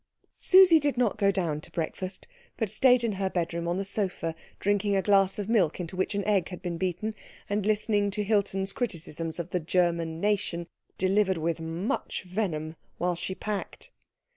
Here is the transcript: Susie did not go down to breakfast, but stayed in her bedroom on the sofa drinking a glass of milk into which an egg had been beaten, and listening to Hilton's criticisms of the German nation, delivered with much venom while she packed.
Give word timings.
Susie 0.39 0.79
did 0.79 0.97
not 0.97 1.19
go 1.19 1.29
down 1.29 1.61
to 1.61 1.69
breakfast, 1.71 2.25
but 2.57 2.71
stayed 2.71 3.03
in 3.03 3.11
her 3.11 3.29
bedroom 3.29 3.67
on 3.67 3.77
the 3.77 3.85
sofa 3.85 4.33
drinking 4.59 4.95
a 4.95 5.01
glass 5.03 5.37
of 5.37 5.47
milk 5.47 5.79
into 5.79 5.95
which 5.95 6.15
an 6.15 6.25
egg 6.25 6.49
had 6.49 6.59
been 6.59 6.79
beaten, 6.79 7.13
and 7.47 7.67
listening 7.67 8.09
to 8.09 8.23
Hilton's 8.23 8.73
criticisms 8.73 9.37
of 9.39 9.51
the 9.51 9.59
German 9.59 10.19
nation, 10.19 10.65
delivered 10.97 11.37
with 11.37 11.59
much 11.59 12.23
venom 12.23 12.75
while 12.97 13.13
she 13.13 13.35
packed. 13.35 13.91